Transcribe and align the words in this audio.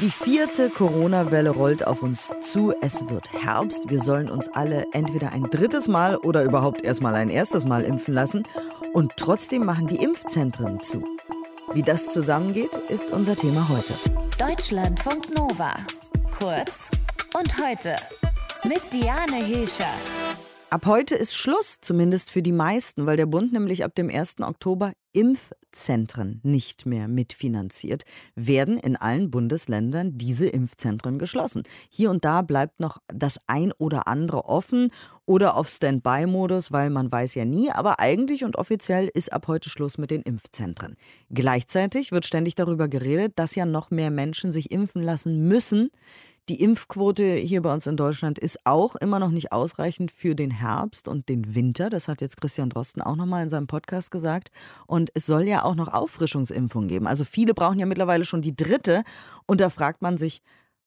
Die 0.00 0.10
vierte 0.10 0.70
Corona-Welle 0.70 1.50
rollt 1.50 1.86
auf 1.86 2.02
uns 2.02 2.34
zu. 2.40 2.74
Es 2.80 3.08
wird 3.08 3.32
Herbst. 3.32 3.88
Wir 3.88 4.00
sollen 4.00 4.28
uns 4.28 4.48
alle 4.48 4.86
entweder 4.92 5.32
ein 5.32 5.44
drittes 5.44 5.88
Mal 5.88 6.16
oder 6.16 6.42
überhaupt 6.42 6.82
erst 6.82 7.00
mal 7.00 7.14
ein 7.14 7.30
erstes 7.30 7.64
Mal 7.64 7.84
impfen 7.84 8.12
lassen. 8.12 8.42
Und 8.92 9.12
trotzdem 9.16 9.64
machen 9.64 9.86
die 9.86 10.02
Impfzentren 10.02 10.82
zu. 10.82 11.04
Wie 11.72 11.82
das 11.82 12.12
zusammengeht, 12.12 12.74
ist 12.88 13.10
unser 13.10 13.36
Thema 13.36 13.68
heute. 13.68 13.94
Deutschlandfunk 14.38 15.36
Nova. 15.36 15.74
Kurz 16.38 16.90
und 17.36 17.64
heute. 17.64 17.96
Mit 18.64 18.80
Diane 18.92 19.44
Hilscher. 19.44 19.94
Ab 20.74 20.86
heute 20.86 21.14
ist 21.14 21.36
Schluss, 21.36 21.78
zumindest 21.80 22.32
für 22.32 22.42
die 22.42 22.50
meisten, 22.50 23.06
weil 23.06 23.16
der 23.16 23.26
Bund 23.26 23.52
nämlich 23.52 23.84
ab 23.84 23.94
dem 23.94 24.10
1. 24.10 24.40
Oktober 24.40 24.92
Impfzentren 25.12 26.40
nicht 26.42 26.84
mehr 26.84 27.06
mitfinanziert, 27.06 28.02
werden 28.34 28.78
in 28.78 28.96
allen 28.96 29.30
Bundesländern 29.30 30.18
diese 30.18 30.48
Impfzentren 30.48 31.20
geschlossen. 31.20 31.62
Hier 31.90 32.10
und 32.10 32.24
da 32.24 32.42
bleibt 32.42 32.80
noch 32.80 32.98
das 33.06 33.38
ein 33.46 33.70
oder 33.78 34.08
andere 34.08 34.46
offen 34.46 34.90
oder 35.26 35.56
auf 35.56 35.68
Standby-Modus, 35.68 36.72
weil 36.72 36.90
man 36.90 37.12
weiß 37.12 37.36
ja 37.36 37.44
nie, 37.44 37.70
aber 37.70 38.00
eigentlich 38.00 38.42
und 38.42 38.56
offiziell 38.56 39.08
ist 39.14 39.32
ab 39.32 39.46
heute 39.46 39.70
Schluss 39.70 39.96
mit 39.96 40.10
den 40.10 40.22
Impfzentren. 40.22 40.96
Gleichzeitig 41.30 42.10
wird 42.10 42.26
ständig 42.26 42.56
darüber 42.56 42.88
geredet, 42.88 43.34
dass 43.36 43.54
ja 43.54 43.64
noch 43.64 43.92
mehr 43.92 44.10
Menschen 44.10 44.50
sich 44.50 44.72
impfen 44.72 45.04
lassen 45.04 45.46
müssen. 45.46 45.90
Die 46.50 46.60
Impfquote 46.60 47.36
hier 47.36 47.62
bei 47.62 47.72
uns 47.72 47.86
in 47.86 47.96
Deutschland 47.96 48.38
ist 48.38 48.58
auch 48.64 48.96
immer 48.96 49.18
noch 49.18 49.30
nicht 49.30 49.50
ausreichend 49.50 50.10
für 50.10 50.34
den 50.34 50.50
Herbst 50.50 51.08
und 51.08 51.30
den 51.30 51.54
Winter. 51.54 51.88
Das 51.88 52.06
hat 52.06 52.20
jetzt 52.20 52.38
Christian 52.38 52.68
Drosten 52.68 53.00
auch 53.00 53.16
nochmal 53.16 53.42
in 53.42 53.48
seinem 53.48 53.66
Podcast 53.66 54.10
gesagt. 54.10 54.50
Und 54.86 55.10
es 55.14 55.24
soll 55.24 55.44
ja 55.44 55.64
auch 55.64 55.74
noch 55.74 55.88
Auffrischungsimpfungen 55.88 56.88
geben. 56.88 57.06
Also 57.06 57.24
viele 57.24 57.54
brauchen 57.54 57.78
ja 57.78 57.86
mittlerweile 57.86 58.26
schon 58.26 58.42
die 58.42 58.54
dritte. 58.54 59.04
Und 59.46 59.62
da 59.62 59.70
fragt 59.70 60.02
man 60.02 60.18
sich, 60.18 60.42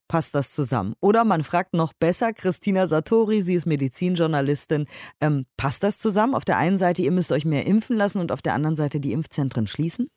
passt 0.07 0.35
das 0.35 0.51
zusammen? 0.51 0.93
Oder 0.99 1.25
man 1.25 1.43
fragt 1.43 1.73
noch 1.73 1.91
besser, 1.93 2.33
Christina 2.33 2.85
Satori, 2.85 3.41
sie 3.41 3.55
ist 3.55 3.65
Medizinjournalistin, 3.65 4.85
ähm, 5.21 5.47
passt 5.57 5.81
das 5.81 5.97
zusammen? 5.97 6.35
Auf 6.35 6.45
der 6.45 6.57
einen 6.57 6.77
Seite, 6.77 7.01
ihr 7.01 7.11
müsst 7.11 7.31
euch 7.31 7.45
mehr 7.45 7.65
impfen 7.65 7.97
lassen 7.97 8.19
und 8.19 8.31
auf 8.31 8.43
der 8.43 8.53
anderen 8.53 8.75
Seite 8.75 8.99
die 8.99 9.11
Impfzentren 9.11 9.65
schließen? 9.65 10.07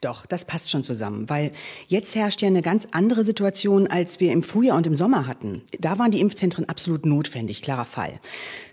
Doch, 0.00 0.26
das 0.26 0.44
passt 0.44 0.70
schon 0.70 0.82
zusammen, 0.82 1.28
weil 1.28 1.52
jetzt 1.86 2.14
herrscht 2.14 2.42
ja 2.42 2.48
eine 2.48 2.62
ganz 2.62 2.88
andere 2.92 3.24
Situation, 3.24 3.86
als 3.86 4.20
wir 4.20 4.32
im 4.32 4.42
Frühjahr 4.42 4.76
und 4.76 4.86
im 4.86 4.94
Sommer 4.94 5.26
hatten. 5.26 5.62
Da 5.78 5.98
waren 5.98 6.10
die 6.10 6.20
Impfzentren 6.20 6.68
absolut 6.68 7.06
notwendig, 7.06 7.62
klarer 7.62 7.84
Fall. 7.84 8.12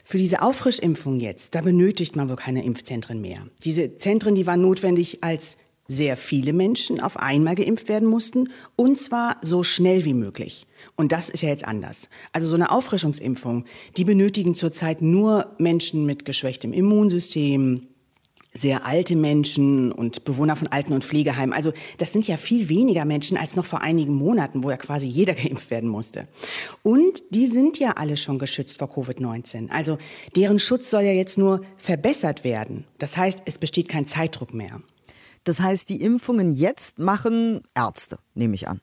Für 0.04 0.18
diese 0.18 0.42
Auffrischimpfung 0.42 1.20
jetzt, 1.20 1.56
da 1.56 1.62
benötigt 1.62 2.16
man 2.16 2.30
wohl 2.30 2.36
keine 2.36 2.64
Impfzentren 2.64 3.22
mehr. 3.22 3.48
Diese 3.64 3.96
Zentren, 3.96 4.36
die 4.36 4.48
waren 4.48 4.62
notwendig, 4.62 5.24
als 5.24 5.58
sehr 5.88 6.16
viele 6.16 6.54
Menschen 6.54 7.02
auf 7.02 7.18
einmal 7.18 7.56
geimpft 7.56 7.90
werden 7.90 8.08
mussten 8.08 8.50
und 8.76 8.98
zwar 8.98 9.38
so 9.42 9.64
schnell 9.64 10.06
wie 10.06 10.14
möglich. 10.14 10.66
Und 10.96 11.12
das 11.12 11.30
ist 11.30 11.42
ja 11.42 11.50
jetzt 11.50 11.66
anders. 11.66 12.10
Also 12.32 12.48
so 12.48 12.56
eine 12.56 12.72
Auffrischungsimpfung, 12.72 13.66
die 13.98 14.06
benötigen 14.06 14.56
zurzeit 14.56 15.02
nur 15.02 15.54
Menschen 15.58 16.06
mit 16.06 16.26
geschwächtem 16.26 16.74
Immunsystem, 16.74 17.88
sehr 18.54 18.86
alte 18.86 19.16
Menschen 19.16 19.92
und 19.92 20.24
Bewohner 20.26 20.56
von 20.56 20.68
Alten- 20.68 20.94
und 20.94 21.04
Pflegeheimen. 21.04 21.54
Also 21.54 21.74
das 21.98 22.14
sind 22.14 22.28
ja 22.28 22.38
viel 22.38 22.70
weniger 22.70 23.06
Menschen 23.06 23.38
als 23.38 23.56
noch 23.56 23.66
vor 23.66 23.82
einigen 23.82 24.14
Monaten, 24.14 24.64
wo 24.64 24.70
ja 24.70 24.78
quasi 24.78 25.08
jeder 25.08 25.34
geimpft 25.34 25.72
werden 25.72 25.90
musste. 25.90 26.28
Und 26.84 27.24
die 27.32 27.48
sind 27.48 27.80
ja 27.80 27.92
alle 27.92 28.18
schon 28.18 28.40
geschützt 28.40 28.78
vor 28.78 28.90
Covid-19. 28.90 29.70
Also 29.70 29.98
deren 30.36 30.60
Schutz 30.60 30.90
soll 30.90 31.04
ja 31.04 31.12
jetzt 31.12 31.38
nur 31.38 31.62
verbessert 31.78 32.44
werden. 32.44 32.86
Das 33.00 33.18
heißt, 33.18 33.44
es 33.46 33.58
besteht 33.58 33.90
kein 33.90 34.06
Zeitdruck 34.06 34.54
mehr. 34.54 34.82
Das 35.44 35.60
heißt, 35.60 35.90
die 35.90 36.02
Impfungen 36.02 36.52
jetzt 36.52 37.00
machen 37.00 37.62
Ärzte, 37.76 38.18
nehme 38.34 38.56
ich 38.56 38.68
an. 38.68 38.80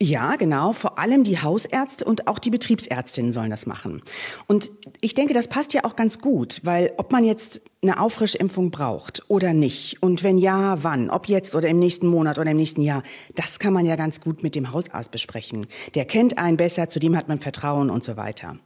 Ja, 0.00 0.36
genau. 0.36 0.72
Vor 0.74 1.00
allem 1.00 1.24
die 1.24 1.42
Hausärzte 1.42 2.04
und 2.04 2.28
auch 2.28 2.38
die 2.38 2.50
Betriebsärztinnen 2.50 3.32
sollen 3.32 3.50
das 3.50 3.66
machen. 3.66 4.00
Und 4.46 4.70
ich 5.00 5.14
denke, 5.14 5.34
das 5.34 5.48
passt 5.48 5.74
ja 5.74 5.84
auch 5.84 5.96
ganz 5.96 6.20
gut, 6.20 6.60
weil 6.62 6.92
ob 6.98 7.10
man 7.10 7.24
jetzt 7.24 7.62
eine 7.82 8.00
Auffrischimpfung 8.00 8.70
braucht 8.70 9.24
oder 9.26 9.52
nicht 9.52 10.00
und 10.00 10.22
wenn 10.22 10.38
ja, 10.38 10.82
wann, 10.84 11.10
ob 11.10 11.26
jetzt 11.26 11.56
oder 11.56 11.68
im 11.68 11.80
nächsten 11.80 12.06
Monat 12.06 12.38
oder 12.38 12.52
im 12.52 12.56
nächsten 12.56 12.80
Jahr, 12.80 13.02
das 13.34 13.58
kann 13.58 13.72
man 13.72 13.86
ja 13.86 13.96
ganz 13.96 14.20
gut 14.20 14.44
mit 14.44 14.54
dem 14.54 14.72
Hausarzt 14.72 15.10
besprechen. 15.10 15.66
Der 15.96 16.04
kennt 16.04 16.38
einen 16.38 16.56
besser, 16.56 16.88
zu 16.88 17.00
dem 17.00 17.16
hat 17.16 17.26
man 17.26 17.40
Vertrauen 17.40 17.90
und 17.90 18.04
so 18.04 18.16
weiter. 18.16 18.56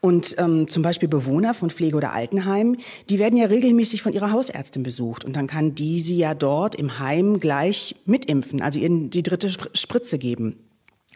Und 0.00 0.34
ähm, 0.36 0.68
zum 0.68 0.82
Beispiel 0.82 1.08
Bewohner 1.08 1.54
von 1.54 1.70
Pflege- 1.70 1.96
oder 1.96 2.12
Altenheimen, 2.12 2.78
die 3.08 3.18
werden 3.18 3.38
ja 3.38 3.46
regelmäßig 3.46 4.02
von 4.02 4.12
ihrer 4.12 4.30
Hausärztin 4.30 4.82
besucht 4.82 5.24
und 5.24 5.36
dann 5.36 5.46
kann 5.46 5.74
die 5.74 6.00
sie 6.00 6.18
ja 6.18 6.34
dort 6.34 6.74
im 6.74 6.98
Heim 6.98 7.40
gleich 7.40 7.94
mitimpfen, 8.04 8.60
also 8.60 8.78
ihnen 8.78 9.08
die 9.08 9.22
dritte 9.22 9.48
Spritze 9.50 10.18
geben. 10.18 10.58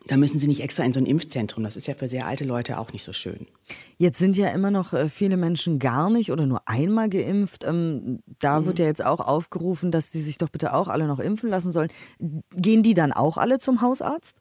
Da 0.06 0.16
müssen 0.16 0.38
sie 0.38 0.46
nicht 0.46 0.62
extra 0.62 0.84
in 0.84 0.92
so 0.92 1.00
ein 1.00 1.06
Impfzentrum. 1.06 1.64
Das 1.64 1.76
ist 1.76 1.86
ja 1.86 1.94
für 1.94 2.06
sehr 2.06 2.26
alte 2.26 2.44
Leute 2.44 2.78
auch 2.78 2.92
nicht 2.92 3.02
so 3.02 3.12
schön. 3.12 3.46
Jetzt 3.98 4.18
sind 4.18 4.36
ja 4.36 4.48
immer 4.48 4.70
noch 4.70 4.92
äh, 4.92 5.08
viele 5.08 5.36
Menschen 5.36 5.78
gar 5.78 6.10
nicht 6.10 6.30
oder 6.30 6.46
nur 6.46 6.68
einmal 6.68 7.08
geimpft. 7.08 7.64
Ähm, 7.64 8.20
da 8.38 8.60
mhm. 8.60 8.66
wird 8.66 8.78
ja 8.78 8.84
jetzt 8.84 9.04
auch 9.04 9.20
aufgerufen, 9.20 9.90
dass 9.90 10.10
die 10.10 10.20
sich 10.20 10.38
doch 10.38 10.48
bitte 10.48 10.74
auch 10.74 10.88
alle 10.88 11.06
noch 11.06 11.18
impfen 11.18 11.50
lassen 11.50 11.72
sollen. 11.72 11.90
Gehen 12.52 12.82
die 12.82 12.94
dann 12.94 13.12
auch 13.12 13.36
alle 13.36 13.58
zum 13.58 13.80
Hausarzt? 13.80 14.36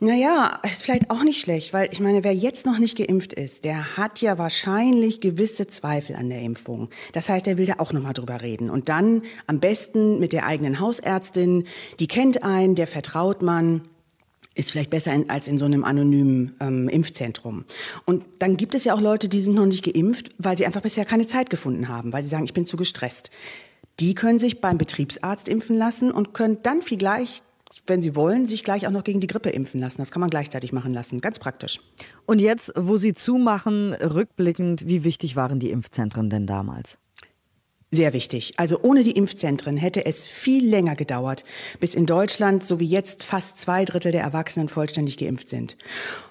Naja, 0.00 0.60
ist 0.62 0.84
vielleicht 0.84 1.10
auch 1.10 1.24
nicht 1.24 1.40
schlecht, 1.40 1.72
weil 1.72 1.88
ich 1.90 1.98
meine, 1.98 2.22
wer 2.22 2.32
jetzt 2.32 2.66
noch 2.66 2.78
nicht 2.78 2.96
geimpft 2.96 3.32
ist, 3.32 3.64
der 3.64 3.96
hat 3.96 4.20
ja 4.20 4.38
wahrscheinlich 4.38 5.20
gewisse 5.20 5.66
Zweifel 5.66 6.14
an 6.14 6.28
der 6.28 6.40
Impfung. 6.40 6.88
Das 7.12 7.28
heißt, 7.28 7.48
er 7.48 7.58
will 7.58 7.66
da 7.66 7.74
auch 7.78 7.92
nochmal 7.92 8.12
drüber 8.12 8.40
reden. 8.40 8.70
Und 8.70 8.88
dann 8.88 9.22
am 9.48 9.58
besten 9.58 10.20
mit 10.20 10.32
der 10.32 10.46
eigenen 10.46 10.78
Hausärztin, 10.78 11.64
die 11.98 12.06
kennt 12.06 12.44
einen, 12.44 12.76
der 12.76 12.86
vertraut 12.86 13.42
man 13.42 13.88
ist 14.58 14.72
vielleicht 14.72 14.90
besser 14.90 15.14
in, 15.14 15.30
als 15.30 15.48
in 15.48 15.56
so 15.56 15.64
einem 15.64 15.84
anonymen 15.84 16.54
ähm, 16.60 16.88
Impfzentrum. 16.88 17.64
Und 18.04 18.24
dann 18.40 18.56
gibt 18.56 18.74
es 18.74 18.84
ja 18.84 18.94
auch 18.94 19.00
Leute, 19.00 19.28
die 19.28 19.40
sind 19.40 19.54
noch 19.54 19.66
nicht 19.66 19.84
geimpft, 19.84 20.30
weil 20.38 20.58
sie 20.58 20.66
einfach 20.66 20.82
bisher 20.82 21.04
keine 21.04 21.26
Zeit 21.26 21.48
gefunden 21.48 21.88
haben, 21.88 22.12
weil 22.12 22.22
sie 22.22 22.28
sagen, 22.28 22.44
ich 22.44 22.54
bin 22.54 22.66
zu 22.66 22.76
gestresst. 22.76 23.30
Die 24.00 24.14
können 24.14 24.38
sich 24.38 24.60
beim 24.60 24.78
Betriebsarzt 24.78 25.48
impfen 25.48 25.76
lassen 25.76 26.10
und 26.10 26.34
können 26.34 26.58
dann 26.62 26.82
vielleicht 26.82 27.44
wenn 27.86 28.00
Sie 28.00 28.16
wollen, 28.16 28.46
sich 28.46 28.64
gleich 28.64 28.86
auch 28.86 28.90
noch 28.90 29.04
gegen 29.04 29.20
die 29.20 29.26
Grippe 29.26 29.50
impfen 29.50 29.78
lassen. 29.78 29.98
Das 29.98 30.10
kann 30.10 30.20
man 30.20 30.30
gleichzeitig 30.30 30.72
machen 30.72 30.94
lassen. 30.94 31.20
Ganz 31.20 31.38
praktisch. 31.38 31.80
Und 32.24 32.38
jetzt, 32.38 32.72
wo 32.76 32.96
Sie 32.96 33.12
zumachen, 33.12 33.92
rückblickend, 33.92 34.86
wie 34.86 35.04
wichtig 35.04 35.36
waren 35.36 35.60
die 35.60 35.70
Impfzentren 35.70 36.30
denn 36.30 36.46
damals? 36.46 36.98
Sehr 37.90 38.12
wichtig. 38.12 38.52
Also 38.58 38.80
ohne 38.82 39.02
die 39.02 39.12
Impfzentren 39.12 39.78
hätte 39.78 40.04
es 40.04 40.26
viel 40.26 40.68
länger 40.68 40.94
gedauert, 40.94 41.44
bis 41.80 41.94
in 41.94 42.04
Deutschland, 42.04 42.62
so 42.62 42.80
wie 42.80 42.86
jetzt, 42.86 43.24
fast 43.24 43.58
zwei 43.58 43.86
Drittel 43.86 44.12
der 44.12 44.22
Erwachsenen 44.22 44.68
vollständig 44.68 45.16
geimpft 45.16 45.48
sind. 45.48 45.76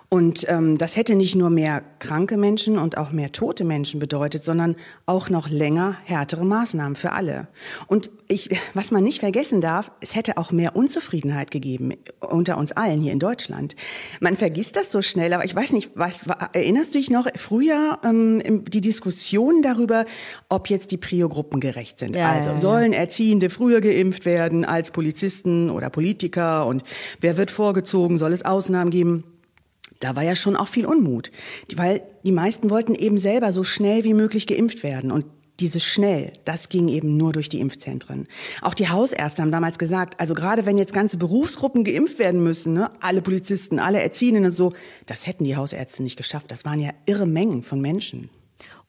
Und 0.10 0.46
ähm, 0.48 0.78
das 0.78 0.96
hätte 0.96 1.16
nicht 1.16 1.36
nur 1.36 1.50
mehr 1.50 1.84
kranke 2.00 2.38
Menschen 2.38 2.78
und 2.78 2.98
auch 2.98 3.12
mehr 3.12 3.34
tote 3.34 3.66
Menschen 3.66 4.00
bedeutet, 4.00 4.42
sondern 4.42 4.78
auch 5.06 5.30
noch 5.30 5.50
länger 5.50 5.98
härtere 6.06 6.46
Maßnahmen 6.46 6.96
für 6.96 7.12
alle. 7.12 7.50
Und 7.88 8.10
ich, 8.30 8.58
was 8.74 8.92
man 8.92 9.04
nicht 9.04 9.20
vergessen 9.20 9.60
darf, 9.60 9.92
es 10.00 10.16
hätte 10.16 10.38
auch 10.38 10.52
mehr 10.52 10.78
Unzufriedenheit 10.78 11.52
gegeben 11.52 11.92
unter 12.22 12.58
uns 12.58 12.72
allen 12.72 13.02
hier 13.02 13.12
in 13.12 13.20
Deutschland. 13.20 13.76
Man 14.22 14.38
vergisst 14.38 14.78
das 14.78 14.94
so 14.94 15.02
schnell, 15.02 15.34
aber 15.34 15.44
ich 15.44 15.54
weiß 15.54 15.74
nicht, 15.74 15.92
was 15.96 16.24
erinnerst 16.54 16.96
du 16.96 17.00
dich 17.00 17.10
noch 17.10 17.28
früher 17.36 18.00
ähm, 18.06 18.64
die 18.66 18.82
Diskussion 18.82 19.62
darüber, 19.62 20.06
ob 20.48 20.70
jetzt 20.70 20.92
die 20.92 20.98
Prio-Gruppen 20.98 21.60
gerecht 21.60 22.00
sind? 22.00 22.16
Ja, 22.16 22.32
also 22.32 22.56
sollen 22.56 22.94
Erziehende 22.94 23.50
früher 23.50 23.82
geimpft 23.82 24.24
werden 24.24 24.64
als 24.64 24.92
Polizisten 24.92 25.70
oder 25.70 25.90
Politiker 25.90 26.66
und 26.66 26.84
wer 27.20 27.36
wird 27.36 27.52
vorgezogen? 27.52 28.18
Soll 28.18 28.32
es 28.32 28.46
Ausnahmen 28.46 28.90
geben? 28.90 29.26
Da 30.00 30.16
war 30.16 30.24
ja 30.24 30.36
schon 30.36 30.56
auch 30.56 30.68
viel 30.68 30.86
Unmut, 30.86 31.32
weil 31.76 32.02
die 32.24 32.32
meisten 32.32 32.70
wollten 32.70 32.96
eben 32.96 33.18
selber 33.18 33.52
so 33.52 33.64
schnell 33.64 34.04
wie 34.04 34.14
möglich 34.14 34.48
geimpft 34.48 34.84
werden 34.84 35.12
und 35.12 35.26
dieses 35.60 35.84
schnell, 35.84 36.32
das 36.46 36.70
ging 36.70 36.88
eben 36.88 37.18
nur 37.18 37.34
durch 37.34 37.50
die 37.50 37.60
Impfzentren. 37.60 38.28
Auch 38.62 38.74
die 38.74 38.90
Hausärzte 38.90 39.42
haben 39.42 39.52
damals 39.52 39.80
gesagt, 39.80 40.20
also 40.20 40.34
gerade 40.34 40.66
wenn 40.66 40.78
jetzt 40.78 40.94
ganze 40.94 41.18
Berufsgruppen 41.18 41.84
geimpft 41.84 42.20
werden 42.20 42.44
müssen, 42.44 42.74
ne, 42.74 42.92
alle 43.02 43.22
Polizisten, 43.22 43.80
alle 43.80 44.02
Erziehenden 44.02 44.46
und 44.46 44.52
so, 44.52 44.74
das 45.08 45.26
hätten 45.26 45.46
die 45.46 45.56
Hausärzte 45.56 46.04
nicht 46.04 46.18
geschafft. 46.18 46.52
Das 46.52 46.66
waren 46.66 46.80
ja 46.80 46.92
irre 47.06 47.26
Mengen 47.26 47.64
von 47.64 47.82
Menschen. 47.82 48.30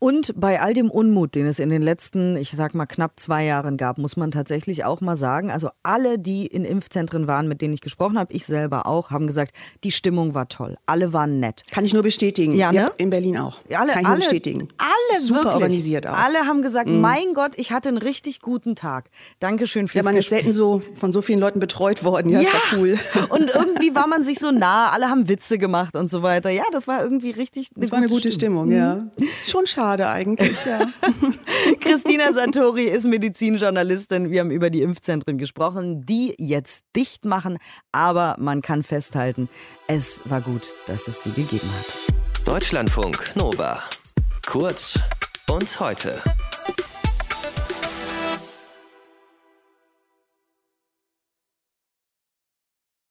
Und 0.00 0.32
bei 0.36 0.60
all 0.60 0.74
dem 0.74 0.90
Unmut, 0.90 1.34
den 1.34 1.46
es 1.46 1.58
in 1.58 1.70
den 1.70 1.82
letzten, 1.82 2.36
ich 2.36 2.52
sag 2.52 2.72
mal, 2.74 2.86
knapp 2.86 3.18
zwei 3.18 3.44
Jahren 3.44 3.76
gab, 3.76 3.98
muss 3.98 4.16
man 4.16 4.30
tatsächlich 4.30 4.84
auch 4.84 5.00
mal 5.00 5.16
sagen, 5.16 5.50
also 5.50 5.70
alle, 5.82 6.20
die 6.20 6.46
in 6.46 6.64
Impfzentren 6.64 7.26
waren, 7.26 7.48
mit 7.48 7.60
denen 7.60 7.74
ich 7.74 7.80
gesprochen 7.80 8.16
habe, 8.16 8.32
ich 8.32 8.46
selber 8.46 8.86
auch, 8.86 9.10
haben 9.10 9.26
gesagt, 9.26 9.52
die 9.82 9.90
Stimmung 9.90 10.34
war 10.34 10.48
toll. 10.48 10.76
Alle 10.86 11.12
waren 11.12 11.40
nett. 11.40 11.64
Kann 11.72 11.84
ich 11.84 11.94
nur 11.94 12.04
bestätigen. 12.04 12.52
Ja, 12.54 12.70
ne? 12.70 12.92
in 12.96 13.10
Berlin 13.10 13.38
auch. 13.38 13.58
Alle, 13.70 13.92
Kann 13.92 14.02
ich 14.02 14.06
alle, 14.06 14.06
nur 14.06 14.16
bestätigen. 14.18 14.68
Alle 14.78 15.20
Super 15.20 15.38
wirklich. 15.38 15.54
organisiert 15.54 16.06
auch. 16.06 16.16
Alle 16.16 16.46
haben 16.46 16.62
gesagt, 16.62 16.88
mhm. 16.88 17.00
mein 17.00 17.34
Gott, 17.34 17.52
ich 17.56 17.72
hatte 17.72 17.88
einen 17.88 17.98
richtig 17.98 18.40
guten 18.40 18.76
Tag. 18.76 19.10
Dankeschön 19.40 19.88
fürs 19.88 20.04
Ja, 20.04 20.08
man 20.08 20.16
ist 20.16 20.30
selten 20.30 20.52
so 20.52 20.80
von 20.94 21.10
so 21.10 21.22
vielen 21.22 21.40
Leuten 21.40 21.58
betreut 21.58 22.04
worden. 22.04 22.30
Ja, 22.30 22.40
ja. 22.40 22.50
das 22.50 22.72
war 22.72 22.78
cool. 22.78 22.98
Und 23.30 23.50
irgendwie 23.52 23.96
war 23.96 24.06
man 24.06 24.22
sich 24.22 24.38
so 24.38 24.52
nah, 24.52 24.90
alle 24.90 25.08
haben 25.08 25.28
Witze 25.28 25.58
gemacht 25.58 25.96
und 25.96 26.08
so 26.08 26.22
weiter. 26.22 26.50
Ja, 26.50 26.64
das 26.70 26.86
war 26.86 27.02
irgendwie 27.02 27.32
richtig 27.32 27.70
eine 27.74 27.82
Das 27.82 27.90
war 27.90 27.98
eine 27.98 28.06
gute 28.06 28.30
Stimmung, 28.30 28.68
Stimmung 28.68 28.80
ja. 28.80 28.94
Mhm. 28.94 29.28
Schon 29.44 29.66
schade 29.66 29.87
schade 29.88 30.08
eigentlich, 30.08 30.58
ja. 30.66 30.80
Christina 31.80 32.32
Santori 32.34 32.84
ist 32.84 33.04
Medizinjournalistin. 33.04 34.30
Wir 34.30 34.40
haben 34.40 34.50
über 34.50 34.68
die 34.68 34.82
Impfzentren 34.82 35.38
gesprochen, 35.38 36.04
die 36.04 36.34
jetzt 36.38 36.84
dicht 36.94 37.24
machen. 37.24 37.58
Aber 37.90 38.36
man 38.38 38.60
kann 38.60 38.82
festhalten, 38.82 39.48
es 39.86 40.20
war 40.26 40.42
gut, 40.42 40.74
dass 40.86 41.08
es 41.08 41.22
sie 41.22 41.30
gegeben 41.30 41.70
hat. 41.78 42.46
Deutschlandfunk 42.46 43.34
Nova. 43.34 43.82
Kurz 44.46 44.98
und 45.50 45.80
heute. 45.80 46.20